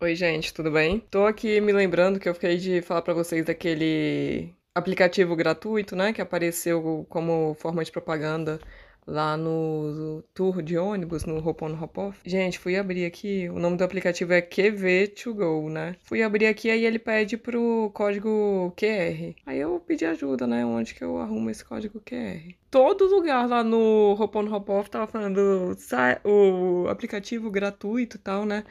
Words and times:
Oi, 0.00 0.14
gente, 0.14 0.52
tudo 0.52 0.70
bem? 0.70 1.00
Tô 1.10 1.26
aqui 1.26 1.60
me 1.60 1.72
lembrando 1.72 2.18
que 2.18 2.28
eu 2.28 2.34
fiquei 2.34 2.56
de 2.56 2.82
falar 2.82 3.02
pra 3.02 3.14
vocês 3.14 3.44
daquele 3.44 4.52
aplicativo 4.74 5.36
gratuito, 5.36 5.94
né, 5.94 6.12
que 6.12 6.20
apareceu 6.20 7.06
como 7.08 7.54
forma 7.54 7.84
de 7.84 7.92
propaganda 7.92 8.58
lá 9.06 9.36
no 9.36 10.22
tour 10.34 10.60
de 10.62 10.76
ônibus, 10.76 11.24
no 11.24 11.36
Hop 11.46 11.62
on 11.62 11.80
Hop 11.80 11.98
Off. 11.98 12.18
Gente, 12.24 12.58
fui 12.58 12.76
abrir 12.76 13.06
aqui, 13.06 13.48
o 13.48 13.58
nome 13.58 13.76
do 13.76 13.84
aplicativo 13.84 14.32
é 14.32 14.42
QV2Go, 14.42 15.70
né? 15.70 15.96
Fui 16.02 16.22
abrir 16.22 16.46
aqui, 16.46 16.70
aí 16.70 16.84
ele 16.84 16.98
pede 16.98 17.36
pro 17.36 17.90
código 17.94 18.74
QR. 18.76 19.34
Aí 19.46 19.58
eu 19.58 19.80
pedi 19.86 20.04
ajuda, 20.04 20.46
né? 20.46 20.66
Onde 20.66 20.94
que 20.94 21.04
eu 21.04 21.18
arrumo 21.18 21.50
esse 21.50 21.64
código 21.64 22.00
QR? 22.00 22.54
Todo 22.70 23.06
lugar 23.06 23.48
lá 23.48 23.62
no 23.62 24.16
Hop 24.18 24.34
on 24.36 24.52
Hop 24.52 24.68
Off 24.68 24.90
tava 24.90 25.06
falando 25.06 25.76
o 26.24 26.88
aplicativo 26.88 27.50
gratuito 27.50 28.16
e 28.16 28.20
tal, 28.20 28.44
né? 28.44 28.64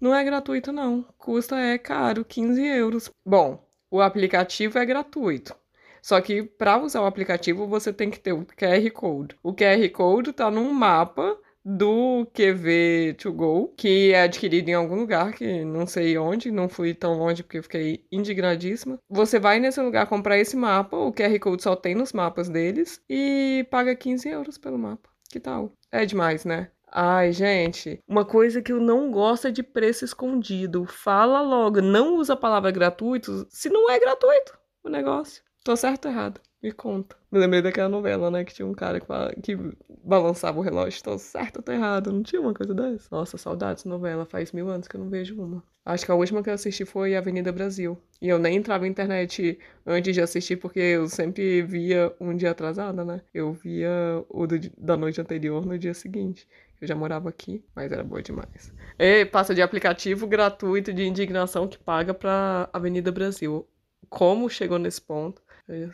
Não 0.00 0.14
é 0.14 0.24
gratuito, 0.24 0.72
não. 0.72 1.04
Custa, 1.18 1.56
é 1.56 1.76
caro, 1.76 2.24
15 2.24 2.64
euros. 2.64 3.10
Bom, 3.26 3.62
o 3.90 4.00
aplicativo 4.00 4.78
é 4.78 4.86
gratuito. 4.86 5.54
Só 6.02 6.20
que 6.20 6.42
para 6.42 6.78
usar 6.78 7.02
o 7.02 7.06
aplicativo 7.06 7.66
você 7.66 7.92
tem 7.92 8.10
que 8.10 8.20
ter 8.20 8.32
o 8.32 8.44
QR 8.44 8.90
Code. 8.92 9.36
O 9.42 9.54
QR 9.54 9.88
Code 9.90 10.32
tá 10.32 10.50
num 10.50 10.72
mapa 10.72 11.36
do 11.64 12.26
QV2Go, 12.34 13.74
que 13.76 14.12
é 14.12 14.22
adquirido 14.22 14.70
em 14.70 14.74
algum 14.74 14.96
lugar, 14.96 15.32
que 15.34 15.64
não 15.64 15.86
sei 15.86 16.16
onde, 16.16 16.50
não 16.50 16.68
fui 16.68 16.94
tão 16.94 17.18
longe 17.18 17.42
porque 17.42 17.62
fiquei 17.62 18.04
indignadíssima. 18.10 18.98
Você 19.08 19.38
vai 19.38 19.60
nesse 19.60 19.80
lugar 19.80 20.06
comprar 20.06 20.38
esse 20.38 20.56
mapa, 20.56 20.96
o 20.96 21.12
QR 21.12 21.38
Code 21.38 21.62
só 21.62 21.76
tem 21.76 21.94
nos 21.94 22.12
mapas 22.12 22.48
deles, 22.48 23.02
e 23.08 23.66
paga 23.70 23.94
15 23.94 24.28
euros 24.28 24.58
pelo 24.58 24.78
mapa. 24.78 25.08
Que 25.28 25.38
tal? 25.38 25.72
É 25.92 26.06
demais, 26.06 26.44
né? 26.44 26.70
Ai, 26.92 27.30
gente, 27.32 28.02
uma 28.08 28.24
coisa 28.24 28.60
que 28.60 28.72
eu 28.72 28.80
não 28.80 29.12
gosto 29.12 29.46
é 29.46 29.50
de 29.52 29.62
preço 29.62 30.04
escondido. 30.04 30.84
Fala 30.86 31.40
logo, 31.40 31.80
não 31.80 32.16
usa 32.16 32.32
a 32.32 32.36
palavra 32.36 32.72
gratuito 32.72 33.46
se 33.48 33.70
não 33.70 33.88
é 33.88 34.00
gratuito 34.00 34.58
o 34.82 34.88
negócio. 34.88 35.40
Tô 35.64 35.76
certo 35.76 36.06
ou 36.06 36.10
errado? 36.12 36.40
Me 36.62 36.72
conta. 36.72 37.16
Me 37.30 37.38
lembrei 37.38 37.62
daquela 37.62 37.88
novela, 37.88 38.30
né? 38.30 38.44
Que 38.44 38.52
tinha 38.54 38.66
um 38.66 38.74
cara 38.74 39.00
que, 39.00 39.06
que 39.42 39.56
balançava 40.04 40.58
o 40.58 40.62
relógio. 40.62 41.02
Tô 41.02 41.18
certo 41.18 41.56
ou 41.58 41.62
tô 41.62 41.72
errado? 41.72 42.12
Não 42.12 42.22
tinha 42.22 42.40
uma 42.40 42.52
coisa 42.54 42.74
dessa? 42.74 43.08
Nossa, 43.10 43.38
saudades 43.38 43.84
novela. 43.84 44.26
Faz 44.26 44.52
mil 44.52 44.68
anos 44.68 44.88
que 44.88 44.96
eu 44.96 45.00
não 45.00 45.08
vejo 45.08 45.40
uma. 45.40 45.62
Acho 45.84 46.04
que 46.04 46.12
a 46.12 46.14
última 46.14 46.42
que 46.42 46.50
eu 46.50 46.54
assisti 46.54 46.84
foi 46.84 47.16
Avenida 47.16 47.50
Brasil. 47.52 47.98
E 48.20 48.28
eu 48.28 48.38
nem 48.38 48.56
entrava 48.56 48.82
na 48.84 48.88
internet 48.88 49.58
antes 49.86 50.14
de 50.14 50.20
assistir, 50.20 50.56
porque 50.56 50.78
eu 50.80 51.08
sempre 51.08 51.62
via 51.62 52.14
um 52.20 52.34
dia 52.36 52.50
atrasada, 52.50 53.04
né? 53.04 53.22
Eu 53.32 53.52
via 53.52 53.90
o 54.28 54.46
do, 54.46 54.58
da 54.78 54.96
noite 54.96 55.20
anterior 55.20 55.64
no 55.64 55.78
dia 55.78 55.94
seguinte. 55.94 56.46
Eu 56.80 56.86
já 56.86 56.94
morava 56.94 57.28
aqui, 57.28 57.62
mas 57.74 57.90
era 57.92 58.04
boa 58.04 58.22
demais. 58.22 58.72
E 58.98 59.24
passa 59.26 59.54
de 59.54 59.62
aplicativo 59.62 60.26
gratuito 60.26 60.92
de 60.92 61.04
indignação 61.04 61.68
que 61.68 61.78
paga 61.78 62.12
pra 62.14 62.68
Avenida 62.72 63.10
Brasil. 63.12 63.66
Como 64.10 64.50
chegou 64.50 64.78
nesse 64.78 65.00
ponto? 65.00 65.40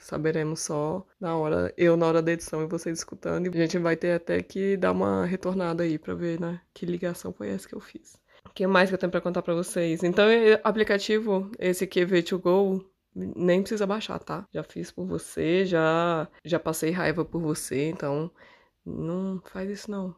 Saberemos 0.00 0.60
só 0.60 1.06
na 1.20 1.36
hora, 1.36 1.72
eu 1.76 1.98
na 1.98 2.06
hora 2.06 2.22
da 2.22 2.32
edição 2.32 2.62
e 2.62 2.66
vocês 2.66 2.98
escutando. 2.98 3.46
E 3.46 3.48
a 3.50 3.62
gente 3.62 3.78
vai 3.78 3.94
ter 3.94 4.12
até 4.12 4.42
que 4.42 4.76
dar 4.76 4.92
uma 4.92 5.26
retornada 5.26 5.82
aí 5.82 5.98
pra 5.98 6.14
ver, 6.14 6.40
né? 6.40 6.60
Que 6.72 6.86
ligação 6.86 7.32
foi 7.32 7.50
essa 7.50 7.68
que 7.68 7.74
eu 7.74 7.80
fiz. 7.80 8.18
O 8.46 8.50
que 8.50 8.66
mais 8.66 8.88
que 8.88 8.94
eu 8.94 8.98
tenho 8.98 9.12
pra 9.12 9.20
contar 9.20 9.42
pra 9.42 9.54
vocês? 9.54 10.02
Então, 10.02 10.26
aplicativo, 10.64 11.50
esse 11.58 11.86
QV2Go, 11.86 12.82
nem 13.14 13.60
precisa 13.60 13.86
baixar, 13.86 14.18
tá? 14.18 14.46
Já 14.50 14.62
fiz 14.62 14.90
por 14.90 15.06
você, 15.06 15.66
já, 15.66 16.26
já 16.42 16.58
passei 16.58 16.90
raiva 16.90 17.22
por 17.22 17.42
você, 17.42 17.90
então 17.90 18.30
não 18.84 19.42
faz 19.44 19.68
isso 19.68 19.90
não 19.90 20.14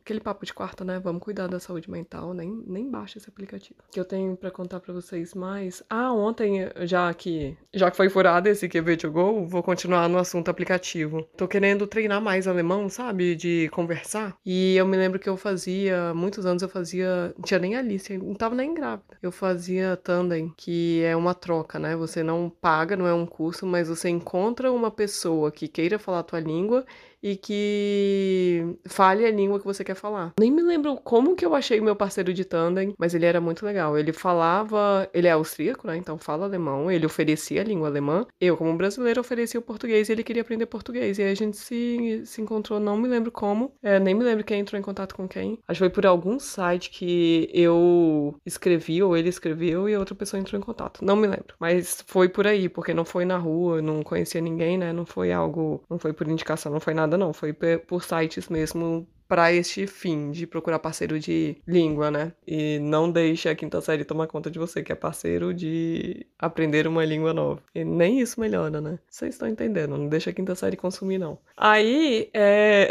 aquele 0.00 0.20
papo 0.20 0.44
de 0.44 0.52
quarta, 0.52 0.84
né? 0.84 0.98
Vamos 0.98 1.22
cuidar 1.22 1.46
da 1.46 1.60
saúde 1.60 1.90
mental, 1.90 2.34
nem, 2.34 2.62
nem 2.66 2.90
baixa 2.90 3.18
esse 3.18 3.28
aplicativo. 3.28 3.80
Que 3.90 4.00
eu 4.00 4.04
tenho 4.04 4.36
para 4.36 4.50
contar 4.50 4.80
para 4.80 4.92
vocês 4.92 5.34
mais. 5.34 5.82
Ah, 5.88 6.12
ontem, 6.12 6.68
já 6.82 7.12
que 7.14 7.56
já 7.72 7.90
que 7.90 7.96
foi 7.96 8.08
furado 8.08 8.48
esse 8.48 8.68
QV 8.68 8.96
to 8.96 9.10
Go, 9.10 9.46
vou 9.46 9.62
continuar 9.62 10.08
no 10.08 10.18
assunto 10.18 10.50
aplicativo. 10.50 11.22
Tô 11.36 11.46
querendo 11.46 11.86
treinar 11.86 12.20
mais 12.20 12.48
alemão, 12.48 12.88
sabe? 12.88 13.34
De 13.34 13.68
conversar. 13.70 14.36
E 14.44 14.76
eu 14.76 14.86
me 14.86 14.96
lembro 14.96 15.18
que 15.18 15.28
eu 15.28 15.36
fazia, 15.36 16.14
muitos 16.14 16.46
anos 16.46 16.62
eu 16.62 16.68
fazia, 16.68 17.34
não 17.36 17.44
tinha 17.44 17.60
nem 17.60 17.76
Alice, 17.76 18.16
não 18.16 18.34
tava 18.34 18.54
nem 18.54 18.74
grávida. 18.74 19.18
Eu 19.22 19.30
fazia 19.30 19.96
Tandem, 19.96 20.52
que 20.56 21.02
é 21.02 21.14
uma 21.16 21.34
troca, 21.34 21.78
né? 21.78 21.96
Você 21.96 22.22
não 22.22 22.50
paga, 22.50 22.96
não 22.96 23.06
é 23.06 23.14
um 23.14 23.26
curso, 23.26 23.66
mas 23.66 23.88
você 23.88 24.08
encontra 24.08 24.72
uma 24.72 24.90
pessoa 24.90 25.50
que 25.50 25.68
queira 25.68 25.98
falar 25.98 26.20
a 26.20 26.24
tua 26.24 26.40
língua 26.40 26.84
e 27.22 27.36
que 27.36 28.76
fale 28.86 29.24
a 29.24 29.30
língua 29.30 29.58
que 29.58 29.64
você 29.64 29.82
quer 29.84 29.94
falar. 29.94 30.32
Nem 30.38 30.50
me 30.50 30.62
lembro 30.62 30.96
como 30.96 31.34
que 31.34 31.44
eu 31.44 31.54
achei 31.54 31.80
meu 31.80 31.96
parceiro 31.96 32.32
de 32.32 32.44
tandem, 32.44 32.94
mas 32.98 33.14
ele 33.14 33.26
era 33.26 33.40
muito 33.40 33.64
legal. 33.64 33.98
Ele 33.98 34.12
falava, 34.12 35.08
ele 35.12 35.26
é 35.26 35.32
austríaco, 35.32 35.86
né? 35.86 35.96
Então 35.96 36.18
fala 36.18 36.46
alemão, 36.46 36.90
ele 36.90 37.06
oferecia 37.06 37.60
a 37.60 37.64
língua 37.64 37.88
alemã. 37.88 38.26
Eu, 38.40 38.56
como 38.56 38.76
brasileiro, 38.76 39.20
oferecia 39.20 39.60
o 39.60 39.62
português 39.62 40.08
e 40.08 40.12
ele 40.12 40.22
queria 40.22 40.42
aprender 40.42 40.66
português. 40.66 41.18
E 41.18 41.22
aí 41.22 41.30
a 41.30 41.34
gente 41.34 41.56
se, 41.56 42.22
se 42.24 42.40
encontrou, 42.40 42.78
não 42.78 42.96
me 42.96 43.08
lembro 43.08 43.30
como, 43.30 43.72
é, 43.82 43.98
nem 43.98 44.14
me 44.14 44.24
lembro 44.24 44.44
quem 44.44 44.60
entrou 44.60 44.78
em 44.78 44.82
contato 44.82 45.14
com 45.14 45.28
quem. 45.28 45.58
Acho 45.66 45.78
que 45.78 45.84
foi 45.84 45.90
por 45.90 46.06
algum 46.06 46.38
site 46.38 46.90
que 46.90 47.50
eu 47.52 48.34
escrevi 48.44 49.02
ou 49.02 49.16
ele 49.16 49.28
escreveu 49.28 49.88
e 49.88 49.96
outra 49.96 50.14
pessoa 50.14 50.40
entrou 50.40 50.60
em 50.60 50.64
contato. 50.64 51.04
Não 51.04 51.16
me 51.16 51.26
lembro, 51.26 51.54
mas 51.58 52.04
foi 52.06 52.28
por 52.28 52.46
aí, 52.46 52.68
porque 52.68 52.94
não 52.94 53.04
foi 53.04 53.24
na 53.24 53.36
rua, 53.36 53.82
não 53.82 54.02
conhecia 54.02 54.40
ninguém, 54.40 54.78
né? 54.78 54.92
Não 54.92 55.04
foi 55.06 55.32
algo, 55.32 55.82
não 55.88 55.98
foi 55.98 56.12
por 56.12 56.28
indicação, 56.28 56.72
não 56.72 56.80
foi 56.80 56.94
nada 56.94 57.15
nada, 57.16 57.24
não. 57.24 57.32
Foi 57.32 57.52
por 57.52 58.04
sites 58.04 58.48
mesmo 58.48 59.06
para 59.26 59.52
este 59.52 59.88
fim 59.88 60.30
de 60.30 60.46
procurar 60.46 60.78
parceiro 60.78 61.18
de 61.18 61.56
língua, 61.66 62.10
né? 62.10 62.32
E 62.46 62.78
não 62.78 63.10
deixe 63.10 63.48
a 63.48 63.56
quinta 63.56 63.80
série 63.80 64.04
tomar 64.04 64.28
conta 64.28 64.48
de 64.48 64.58
você, 64.58 64.82
que 64.84 64.92
é 64.92 64.94
parceiro 64.94 65.52
de 65.52 66.24
aprender 66.38 66.86
uma 66.86 67.04
língua 67.04 67.34
nova. 67.34 67.60
E 67.74 67.84
nem 67.84 68.20
isso 68.20 68.38
melhora, 68.38 68.80
né? 68.80 69.00
Vocês 69.08 69.34
estão 69.34 69.48
entendendo, 69.48 69.96
não 69.96 70.08
deixa 70.08 70.30
a 70.30 70.32
quinta 70.32 70.54
série 70.54 70.76
consumir, 70.76 71.18
não. 71.18 71.38
Aí, 71.56 72.30
é... 72.32 72.90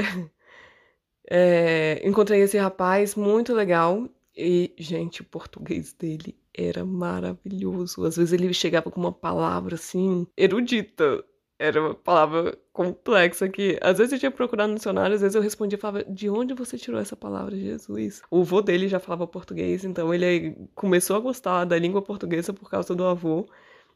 é... 1.30 2.02
encontrei 2.04 2.42
esse 2.42 2.58
rapaz 2.58 3.16
muito 3.16 3.54
legal. 3.54 4.10
E, 4.36 4.74
gente, 4.78 5.22
o 5.22 5.26
português 5.26 5.94
dele 5.94 6.36
era 6.54 6.84
maravilhoso. 6.84 8.04
Às 8.06 8.18
vezes 8.18 8.34
ele 8.34 8.54
chegava 8.54 8.92
com 8.92 9.00
uma 9.00 9.14
palavra 9.14 9.76
assim, 9.76 10.28
erudita 10.36 11.24
era 11.58 11.82
uma 11.82 11.96
palavra 11.96 12.58
complexa 12.74 13.48
que 13.48 13.78
às 13.82 13.98
vezes 13.98 14.14
eu 14.14 14.20
tinha 14.20 14.32
procurado 14.32 14.70
no 14.70 14.76
dicionário, 14.76 15.16
às 15.16 15.22
vezes 15.22 15.36
eu 15.36 15.42
respondia 15.42 15.78
e 15.78 15.80
falava, 15.80 16.04
de 16.04 16.30
onde 16.30 16.54
você 16.54 16.78
tirou 16.78 17.00
essa 17.00 17.16
palavra, 17.16 17.56
Jesus? 17.56 18.22
O 18.30 18.42
avô 18.42 18.62
dele 18.62 18.88
já 18.88 19.00
falava 19.00 19.26
português, 19.28 19.86
então 19.86 20.14
ele 20.14 20.56
começou 20.76 21.16
a 21.16 21.20
gostar 21.20 21.66
da 21.66 21.78
língua 21.78 22.02
portuguesa 22.02 22.54
por 22.54 22.70
causa 22.70 22.94
do 22.94 23.06
avô. 23.06 23.48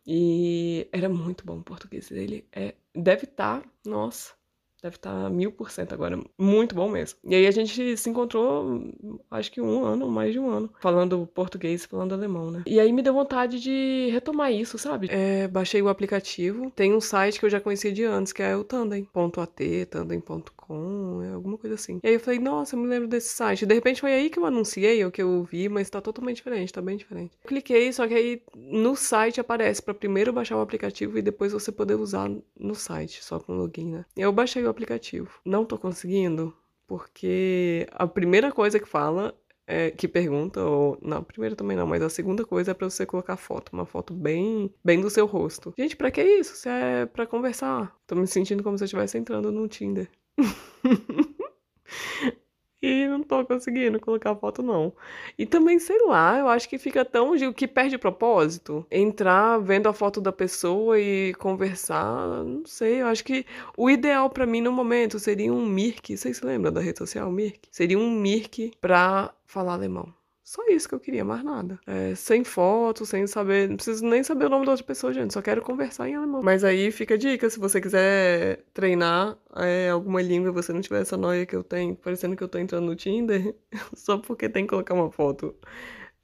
E 0.07 0.87
era 0.91 1.09
muito 1.09 1.45
bom 1.45 1.59
o 1.59 1.63
português 1.63 2.09
dele. 2.09 2.47
É, 2.51 2.73
deve 2.95 3.25
estar, 3.25 3.61
tá, 3.61 3.69
nossa, 3.85 4.33
Deve 4.81 4.95
estar 4.95 5.23
tá 5.23 5.29
mil 5.29 5.51
por 5.51 5.71
cento 5.71 5.93
agora. 5.93 6.19
Muito 6.37 6.73
bom 6.73 6.89
mesmo. 6.89 7.19
E 7.23 7.35
aí 7.35 7.47
a 7.47 7.51
gente 7.51 7.97
se 7.97 8.09
encontrou, 8.09 8.81
acho 9.29 9.51
que 9.51 9.61
um 9.61 9.83
ano, 9.83 10.07
mais 10.09 10.31
de 10.31 10.39
um 10.39 10.49
ano, 10.49 10.69
falando 10.79 11.27
português, 11.33 11.85
falando 11.85 12.13
alemão, 12.13 12.49
né? 12.49 12.63
E 12.65 12.79
aí 12.79 12.91
me 12.91 13.01
deu 13.01 13.13
vontade 13.13 13.59
de 13.59 14.09
retomar 14.11 14.51
isso, 14.51 14.77
sabe? 14.77 15.07
É, 15.11 15.47
baixei 15.47 15.81
o 15.81 15.89
aplicativo. 15.89 16.71
Tem 16.71 16.93
um 16.93 17.01
site 17.01 17.39
que 17.39 17.45
eu 17.45 17.49
já 17.49 17.59
conhecia 17.59 17.91
de 17.91 18.03
antes, 18.03 18.31
que 18.31 18.41
é 18.41 18.55
o 18.55 18.63
Tandem.at, 18.63 19.85
tandem.com, 19.89 21.21
é 21.23 21.33
alguma 21.33 21.57
coisa 21.57 21.75
assim. 21.75 21.99
E 22.03 22.07
aí 22.07 22.13
eu 22.13 22.19
falei, 22.19 22.39
nossa, 22.39 22.75
eu 22.75 22.79
me 22.79 22.87
lembro 22.87 23.07
desse 23.07 23.29
site. 23.29 23.65
De 23.65 23.73
repente 23.73 24.01
foi 24.01 24.13
aí 24.13 24.29
que 24.29 24.39
eu 24.39 24.45
anunciei, 24.45 25.03
ou 25.03 25.11
que 25.11 25.21
eu 25.21 25.43
vi, 25.43 25.67
mas 25.67 25.89
tá 25.89 25.99
totalmente 25.99 26.37
diferente, 26.37 26.71
tá 26.71 26.81
bem 26.81 26.97
diferente. 26.97 27.37
cliquei, 27.45 27.91
só 27.91 28.07
que 28.07 28.13
aí 28.13 28.41
no 28.55 28.95
site 28.95 29.39
aparece 29.41 29.81
para 29.81 29.93
primeiro 29.93 30.31
baixar 30.31 30.57
o 30.57 30.61
aplicativo 30.61 31.17
e 31.17 31.21
depois 31.21 31.51
você 31.51 31.71
poder 31.71 31.95
usar 31.95 32.29
no 32.57 32.75
site, 32.75 33.23
só 33.23 33.39
com 33.39 33.53
login, 33.53 33.91
né? 33.91 34.05
Eu 34.15 34.31
baixei 34.31 34.65
o 34.69 34.71
aplicativo. 34.71 35.39
Não 35.45 35.65
tô 35.65 35.77
conseguindo 35.77 36.55
porque 36.87 37.87
a 37.91 38.07
primeira 38.07 38.51
coisa 38.51 38.79
que 38.79 38.87
fala 38.87 39.35
é, 39.67 39.91
que 39.91 40.07
pergunta, 40.07 40.63
ou 40.63 40.97
não, 40.99 41.23
primeira 41.23 41.55
também 41.55 41.77
não, 41.77 41.85
mas 41.85 42.01
a 42.01 42.09
segunda 42.09 42.43
coisa 42.43 42.71
é 42.71 42.73
para 42.73 42.89
você 42.89 43.05
colocar 43.05 43.37
foto, 43.37 43.69
uma 43.71 43.85
foto 43.85 44.15
bem, 44.15 44.73
bem 44.83 44.99
do 44.99 45.11
seu 45.11 45.27
rosto. 45.27 45.71
Gente, 45.77 45.95
para 45.95 46.09
que 46.09 46.23
isso? 46.23 46.55
Se 46.55 46.67
é 46.67 47.05
para 47.05 47.27
conversar. 47.27 47.95
Tô 48.07 48.15
me 48.15 48.25
sentindo 48.25 48.63
como 48.63 48.77
se 48.77 48.83
eu 48.83 48.85
estivesse 48.85 49.19
entrando 49.19 49.51
no 49.51 49.67
Tinder. 49.67 50.09
E 52.81 53.07
não 53.07 53.23
tô 53.23 53.45
conseguindo 53.45 53.99
colocar 53.99 54.35
foto, 54.35 54.63
não. 54.63 54.93
E 55.37 55.45
também, 55.45 55.79
sei 55.79 55.99
lá, 56.05 56.39
eu 56.39 56.47
acho 56.47 56.69
que 56.69 56.77
fica 56.77 57.03
tão. 57.03 57.33
que 57.53 57.67
perde 57.67 57.95
o 57.95 57.99
propósito. 57.99 58.85
Entrar 58.89 59.59
vendo 59.59 59.87
a 59.87 59.93
foto 59.93 60.21
da 60.21 60.31
pessoa 60.31 60.99
e 60.99 61.33
conversar. 61.35 62.43
Não 62.45 62.65
sei, 62.65 63.01
eu 63.01 63.07
acho 63.07 63.23
que 63.23 63.45
o 63.77 63.89
ideal 63.89 64.29
para 64.29 64.45
mim 64.45 64.61
no 64.61 64.71
momento 64.71 65.19
seria 65.19 65.51
um 65.53 65.65
Mirk. 65.65 66.15
Vocês 66.15 66.37
se 66.37 66.45
lembram 66.45 66.71
da 66.71 66.81
rede 66.81 66.99
social 66.99 67.29
Mirk? 67.31 67.67
Seria 67.71 67.97
um 67.97 68.09
Mirk 68.09 68.71
pra 68.79 69.33
falar 69.45 69.73
alemão 69.73 70.18
Só 70.49 70.65
isso 70.67 70.89
que 70.89 70.95
eu 70.95 70.99
queria, 70.99 71.23
mais 71.23 71.43
nada. 71.43 71.79
É, 71.85 72.15
sem 72.15 72.43
foto, 72.43 73.05
sem 73.05 73.27
saber. 73.27 73.69
Não 73.69 73.75
preciso 73.75 74.03
nem 74.03 74.23
saber 74.23 74.45
o 74.45 74.49
nome 74.49 74.65
da 74.65 74.71
outra 74.71 74.83
pessoa, 74.83 75.13
gente. 75.13 75.31
Só 75.31 75.43
quero 75.43 75.61
conversar 75.61 76.09
em 76.09 76.15
alemão. 76.15 76.41
Mas 76.41 76.63
aí 76.63 76.91
fica 76.91 77.13
a 77.13 77.17
dica: 77.17 77.47
se 77.51 77.59
você 77.59 77.79
quiser 77.79 78.65
treinar 78.73 79.37
é, 79.55 79.91
alguma 79.91 80.19
língua 80.23 80.49
e 80.49 80.51
você 80.51 80.73
não 80.73 80.81
tiver 80.81 81.03
essa 81.03 81.15
noia 81.15 81.45
que 81.45 81.55
eu 81.55 81.63
tenho, 81.63 81.95
parecendo 81.95 82.35
que 82.35 82.43
eu 82.43 82.47
tô 82.47 82.57
entrando 82.57 82.87
no 82.87 82.95
Tinder, 82.95 83.55
só 83.93 84.17
porque 84.17 84.49
tem 84.49 84.63
que 84.63 84.71
colocar 84.71 84.95
uma 84.95 85.11
foto 85.11 85.53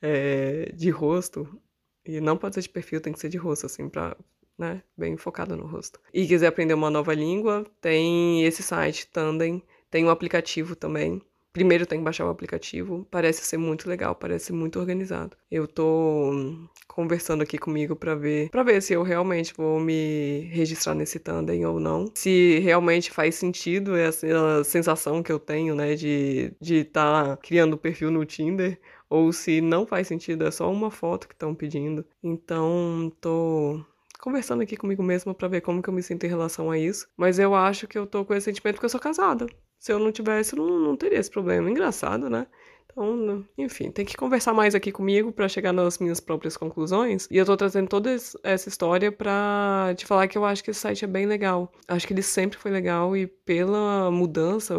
é, 0.02 0.72
de 0.74 0.90
rosto. 0.90 1.48
E 2.04 2.20
não 2.20 2.36
pode 2.36 2.56
ser 2.56 2.62
de 2.62 2.70
perfil, 2.70 3.00
tem 3.00 3.14
que 3.14 3.20
ser 3.20 3.30
de 3.30 3.38
rosto, 3.38 3.68
assim, 3.68 3.88
pra. 3.88 4.18
Né, 4.58 4.82
bem 4.98 5.18
focada 5.18 5.56
no 5.56 5.68
rosto. 5.68 6.00
E 6.12 6.26
quiser 6.26 6.48
aprender 6.48 6.74
uma 6.74 6.90
nova 6.90 7.14
língua, 7.14 7.64
tem 7.80 8.44
esse 8.44 8.64
site, 8.64 9.08
Tandem, 9.08 9.62
tem 9.92 10.04
um 10.04 10.10
aplicativo 10.10 10.76
também 10.76 11.22
Primeiro 11.56 11.86
tem 11.86 12.00
que 12.00 12.04
baixar 12.04 12.26
o 12.26 12.30
aplicativo, 12.30 13.08
parece 13.10 13.46
ser 13.46 13.56
muito 13.56 13.88
legal, 13.88 14.14
parece 14.14 14.52
muito 14.52 14.78
organizado. 14.78 15.38
Eu 15.50 15.66
tô 15.66 16.34
conversando 16.86 17.44
aqui 17.44 17.58
comigo 17.58 17.96
para 17.96 18.14
ver, 18.14 18.50
para 18.50 18.62
ver 18.62 18.82
se 18.82 18.92
eu 18.92 19.04
realmente 19.04 19.54
vou 19.56 19.80
me 19.80 20.50
registrar 20.52 20.94
nesse 20.94 21.18
Tandem 21.18 21.66
ou 21.66 21.80
não. 21.80 22.12
Se 22.14 22.60
realmente 22.60 23.10
faz 23.10 23.36
sentido 23.36 23.96
essa 23.96 24.66
sensação 24.66 25.24
que 25.24 25.32
eu 25.32 25.40
tenho, 25.40 25.74
né, 25.74 25.96
de 25.96 26.52
de 26.60 26.82
estar 26.82 27.24
tá 27.24 27.38
criando 27.38 27.78
perfil 27.78 28.12
no 28.12 28.26
Tinder 28.26 28.78
ou 29.10 29.32
se 29.32 29.62
não 29.62 29.88
faz 29.88 30.10
sentido, 30.10 30.46
é 30.46 30.52
só 30.52 30.70
uma 30.70 30.92
foto 30.92 31.26
que 31.26 31.36
estão 31.36 31.56
pedindo. 31.56 32.06
Então, 32.22 33.10
tô 33.22 33.82
conversando 34.20 34.62
aqui 34.62 34.76
comigo 34.76 35.02
mesma 35.02 35.34
para 35.34 35.48
ver 35.48 35.62
como 35.62 35.82
que 35.82 35.88
eu 35.88 35.94
me 35.94 36.04
sinto 36.04 36.26
em 36.26 36.30
relação 36.30 36.70
a 36.70 36.78
isso. 36.78 37.08
Mas 37.16 37.40
eu 37.40 37.56
acho 37.56 37.88
que 37.88 37.98
eu 37.98 38.06
tô 38.06 38.26
com 38.26 38.34
esse 38.34 38.46
sentimento 38.46 38.76
porque 38.76 38.88
eu 38.88 38.90
sou 38.90 39.00
casada. 39.00 39.48
Se 39.86 39.94
eu 39.94 40.00
não 40.00 40.12
tivesse, 40.12 40.56
não, 40.56 40.80
não 40.80 40.98
teria 40.98 41.20
esse 41.20 41.30
problema. 41.30 41.70
Engraçado, 41.70 42.28
né? 42.28 42.48
Então, 42.92 43.46
enfim, 43.56 43.92
tem 43.92 44.04
que 44.04 44.18
conversar 44.18 44.52
mais 44.52 44.74
aqui 44.74 44.92
comigo 44.92 45.32
para 45.32 45.48
chegar 45.48 45.72
nas 45.72 46.00
minhas 46.00 46.20
próprias 46.20 46.58
conclusões. 46.58 47.28
E 47.30 47.38
eu 47.38 47.46
tô 47.46 47.56
trazendo 47.56 47.88
toda 47.88 48.10
essa 48.42 48.68
história 48.68 49.12
pra 49.12 49.94
te 49.96 50.04
falar 50.04 50.28
que 50.28 50.40
eu 50.40 50.44
acho 50.44 50.64
que 50.64 50.72
esse 50.72 50.80
site 50.80 51.06
é 51.06 51.08
bem 51.08 51.28
legal. 51.28 51.72
Acho 51.88 52.08
que 52.08 52.14
ele 52.14 52.24
sempre 52.24 52.58
foi 52.58 52.72
legal 52.72 53.16
e 53.16 53.28
pela 53.28 54.10
mudança, 54.10 54.74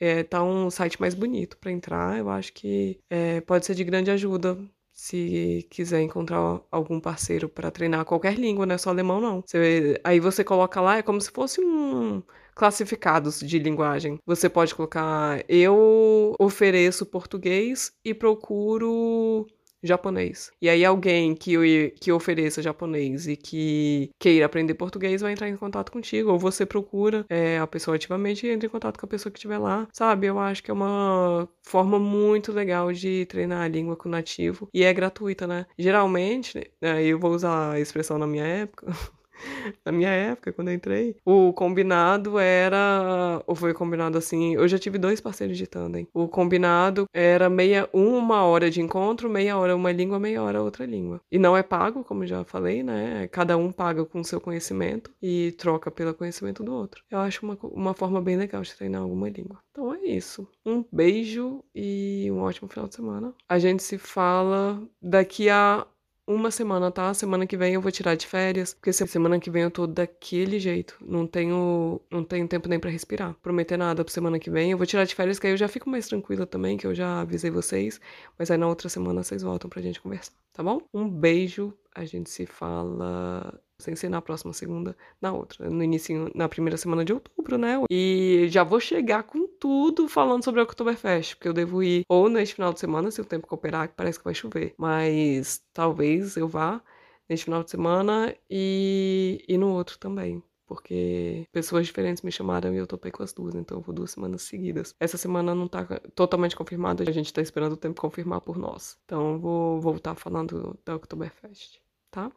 é, 0.00 0.24
tá 0.24 0.42
um 0.42 0.68
site 0.70 1.00
mais 1.00 1.14
bonito 1.14 1.56
para 1.56 1.70
entrar. 1.70 2.18
Eu 2.18 2.28
acho 2.28 2.52
que 2.52 2.98
é, 3.08 3.40
pode 3.42 3.64
ser 3.64 3.76
de 3.76 3.84
grande 3.84 4.10
ajuda 4.10 4.58
se 4.98 5.64
quiser 5.70 6.02
encontrar 6.02 6.60
algum 6.72 6.98
parceiro 6.98 7.48
para 7.48 7.70
treinar 7.70 8.04
qualquer 8.04 8.34
língua, 8.34 8.66
não 8.66 8.74
é 8.74 8.78
só 8.78 8.90
alemão 8.90 9.20
não. 9.20 9.42
Você, 9.46 10.00
aí 10.02 10.18
você 10.18 10.42
coloca 10.42 10.80
lá, 10.80 10.96
é 10.98 11.02
como 11.02 11.20
se 11.20 11.30
fosse 11.30 11.60
um 11.60 12.20
classificados 12.52 13.38
de 13.38 13.60
linguagem. 13.60 14.18
Você 14.26 14.48
pode 14.48 14.74
colocar 14.74 15.40
eu 15.48 16.34
ofereço 16.40 17.06
português 17.06 17.92
e 18.04 18.12
procuro 18.12 19.46
japonês. 19.82 20.50
E 20.60 20.68
aí 20.68 20.84
alguém 20.84 21.34
que, 21.34 21.94
que 22.00 22.12
ofereça 22.12 22.62
japonês 22.62 23.26
e 23.26 23.36
que 23.36 24.10
queira 24.18 24.46
aprender 24.46 24.74
português 24.74 25.20
vai 25.20 25.32
entrar 25.32 25.48
em 25.48 25.56
contato 25.56 25.92
contigo. 25.92 26.30
Ou 26.30 26.38
você 26.38 26.66
procura 26.66 27.24
é, 27.28 27.58
a 27.58 27.66
pessoa 27.66 27.96
ativamente 27.96 28.46
e 28.46 28.50
entra 28.50 28.66
em 28.66 28.70
contato 28.70 28.98
com 28.98 29.06
a 29.06 29.08
pessoa 29.08 29.32
que 29.32 29.38
estiver 29.38 29.58
lá. 29.58 29.88
Sabe? 29.92 30.26
Eu 30.26 30.38
acho 30.38 30.62
que 30.62 30.70
é 30.70 30.74
uma 30.74 31.48
forma 31.62 31.98
muito 31.98 32.52
legal 32.52 32.92
de 32.92 33.26
treinar 33.26 33.62
a 33.62 33.68
língua 33.68 33.96
com 33.96 34.08
nativo. 34.08 34.68
E 34.72 34.84
é 34.84 34.92
gratuita, 34.92 35.46
né? 35.46 35.66
Geralmente, 35.78 36.70
né, 36.80 37.04
eu 37.04 37.18
vou 37.18 37.32
usar 37.32 37.72
a 37.72 37.80
expressão 37.80 38.18
na 38.18 38.26
minha 38.26 38.44
época. 38.44 38.86
Na 39.84 39.92
minha 39.92 40.10
época, 40.10 40.52
quando 40.52 40.68
eu 40.68 40.74
entrei, 40.74 41.16
o 41.24 41.52
combinado 41.52 42.38
era. 42.38 43.42
Ou 43.46 43.54
foi 43.54 43.72
combinado 43.72 44.18
assim. 44.18 44.54
Eu 44.54 44.66
já 44.68 44.78
tive 44.78 44.98
dois 44.98 45.20
parceiros 45.20 45.56
de 45.56 45.66
tandem. 45.66 46.06
O 46.12 46.28
combinado 46.28 47.06
era 47.12 47.48
meia 47.48 47.88
uma 47.92 48.42
hora 48.44 48.70
de 48.70 48.80
encontro, 48.80 49.28
meia 49.28 49.56
hora 49.56 49.74
uma 49.74 49.92
língua, 49.92 50.18
meia 50.18 50.42
hora 50.42 50.62
outra 50.62 50.84
língua. 50.84 51.20
E 51.30 51.38
não 51.38 51.56
é 51.56 51.62
pago, 51.62 52.04
como 52.04 52.26
já 52.26 52.44
falei, 52.44 52.82
né? 52.82 53.28
Cada 53.28 53.56
um 53.56 53.70
paga 53.72 54.04
com 54.04 54.20
o 54.20 54.24
seu 54.24 54.40
conhecimento 54.40 55.10
e 55.22 55.52
troca 55.52 55.90
pelo 55.90 56.14
conhecimento 56.14 56.62
do 56.62 56.72
outro. 56.72 57.02
Eu 57.10 57.18
acho 57.18 57.44
uma, 57.44 57.58
uma 57.62 57.94
forma 57.94 58.20
bem 58.20 58.36
legal 58.36 58.62
de 58.62 58.74
treinar 58.74 59.02
alguma 59.02 59.28
língua. 59.28 59.58
Então 59.70 59.94
é 59.94 60.04
isso. 60.04 60.48
Um 60.64 60.84
beijo 60.92 61.62
e 61.74 62.28
um 62.32 62.40
ótimo 62.40 62.68
final 62.68 62.88
de 62.88 62.94
semana. 62.94 63.34
A 63.48 63.58
gente 63.58 63.82
se 63.82 63.98
fala 63.98 64.82
daqui 65.00 65.48
a 65.48 65.86
uma 66.28 66.50
semana, 66.50 66.90
tá? 66.92 67.12
Semana 67.14 67.46
que 67.46 67.56
vem 67.56 67.74
eu 67.74 67.80
vou 67.80 67.90
tirar 67.90 68.14
de 68.14 68.26
férias, 68.26 68.74
porque 68.74 68.92
semana 68.92 69.40
que 69.40 69.50
vem 69.50 69.62
eu 69.62 69.70
tô 69.70 69.86
daquele 69.86 70.60
jeito. 70.60 70.96
Não 71.00 71.26
tenho, 71.26 72.00
não 72.10 72.22
tenho 72.22 72.46
tempo 72.46 72.68
nem 72.68 72.78
para 72.78 72.90
respirar. 72.90 73.34
Prometer 73.42 73.78
nada 73.78 74.04
pra 74.04 74.12
semana 74.12 74.38
que 74.38 74.50
vem. 74.50 74.70
Eu 74.70 74.76
vou 74.78 74.86
tirar 74.86 75.04
de 75.04 75.14
férias, 75.14 75.38
que 75.38 75.46
aí 75.46 75.54
eu 75.54 75.56
já 75.56 75.66
fico 75.66 75.88
mais 75.88 76.06
tranquila 76.06 76.46
também, 76.46 76.76
que 76.76 76.86
eu 76.86 76.94
já 76.94 77.22
avisei 77.22 77.50
vocês. 77.50 77.98
Mas 78.38 78.50
aí 78.50 78.58
na 78.58 78.68
outra 78.68 78.90
semana 78.90 79.22
vocês 79.22 79.42
voltam 79.42 79.70
pra 79.70 79.80
gente 79.80 80.00
conversar, 80.00 80.32
tá 80.52 80.62
bom? 80.62 80.80
Um 80.92 81.08
beijo. 81.08 81.72
A 81.94 82.04
gente 82.04 82.30
se 82.30 82.46
fala 82.46 83.58
sem 83.80 83.94
ser 83.94 84.08
na 84.08 84.20
próxima 84.20 84.52
segunda, 84.52 84.96
na 85.20 85.32
outra, 85.32 85.70
no 85.70 85.82
início, 85.82 86.30
na 86.34 86.48
primeira 86.48 86.76
semana 86.76 87.04
de 87.04 87.12
outubro, 87.12 87.56
né? 87.56 87.76
E 87.90 88.46
já 88.50 88.64
vou 88.64 88.80
chegar 88.80 89.22
com 89.22 89.46
tudo 89.46 90.08
falando 90.08 90.44
sobre 90.44 90.60
o 90.60 90.64
Oktoberfest, 90.64 91.36
porque 91.36 91.48
eu 91.48 91.52
devo 91.52 91.82
ir 91.82 92.04
ou 92.08 92.28
neste 92.28 92.56
final 92.56 92.72
de 92.72 92.80
semana, 92.80 93.10
se 93.10 93.20
o 93.20 93.24
tempo 93.24 93.46
cooperar, 93.46 93.88
que 93.88 93.94
parece 93.94 94.18
que 94.18 94.24
vai 94.24 94.34
chover, 94.34 94.74
mas 94.76 95.62
talvez 95.72 96.36
eu 96.36 96.48
vá 96.48 96.82
neste 97.28 97.44
final 97.44 97.62
de 97.62 97.70
semana 97.70 98.34
e, 98.50 99.44
e 99.48 99.56
no 99.56 99.72
outro 99.72 99.98
também. 99.98 100.42
Porque 100.66 101.46
pessoas 101.50 101.86
diferentes 101.86 102.22
me 102.22 102.30
chamaram 102.30 102.74
e 102.74 102.76
eu 102.76 102.86
topei 102.86 103.10
com 103.10 103.22
as 103.22 103.32
duas, 103.32 103.54
então 103.54 103.78
eu 103.78 103.82
vou 103.82 103.94
duas 103.94 104.10
semanas 104.10 104.42
seguidas. 104.42 104.94
Essa 105.00 105.16
semana 105.16 105.54
não 105.54 105.66
tá 105.66 105.86
totalmente 106.14 106.54
confirmada, 106.54 107.04
a 107.08 107.12
gente 107.12 107.32
tá 107.32 107.40
esperando 107.40 107.72
o 107.72 107.76
tempo 107.76 107.98
confirmar 107.98 108.42
por 108.42 108.58
nós. 108.58 108.98
Então 109.06 109.32
eu 109.32 109.38
vou 109.38 109.80
voltar 109.80 110.14
falando 110.14 110.78
da 110.84 110.94
Oktoberfest 110.96 111.80
tá? 112.10 112.30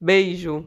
Beijo! 0.00 0.66